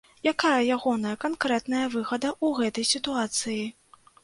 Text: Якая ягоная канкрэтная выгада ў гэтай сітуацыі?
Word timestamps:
Якая 0.29 0.61
ягоная 0.75 1.11
канкрэтная 1.25 1.83
выгада 1.97 2.33
ў 2.33 2.47
гэтай 2.63 2.91
сітуацыі? 2.95 3.63